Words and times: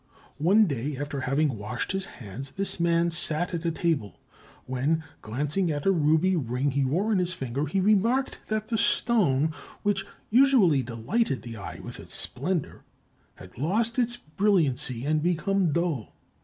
One 0.39 0.65
day, 0.65 0.97
after 0.97 1.19
having 1.21 1.59
washed 1.59 1.91
his 1.91 2.07
hands, 2.07 2.49
this 2.53 2.79
man 2.79 3.11
sat 3.11 3.53
at 3.53 3.65
a 3.65 3.69
table, 3.71 4.19
when, 4.65 5.03
glancing 5.21 5.69
at 5.69 5.85
a 5.85 5.91
ruby 5.91 6.35
ring 6.35 6.71
he 6.71 6.83
wore 6.83 7.11
on 7.11 7.19
his 7.19 7.33
finger, 7.33 7.67
he 7.67 7.79
remarked 7.79 8.39
that 8.47 8.69
the 8.69 8.79
stone, 8.79 9.53
which 9.83 10.03
usually 10.31 10.81
delighted 10.81 11.43
the 11.43 11.55
eye 11.57 11.77
with 11.83 11.99
its 11.99 12.15
splendor, 12.15 12.83
had 13.35 13.59
lost 13.59 13.99
its 13.99 14.17
brilliancy 14.17 15.05
and 15.05 15.21
become 15.21 15.71
dull. 15.71 16.15